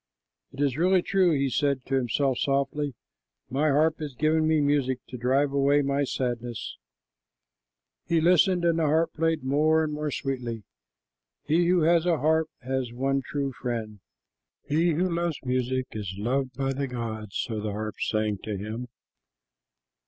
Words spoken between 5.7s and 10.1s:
my sadness." He listened, and the harp played more and more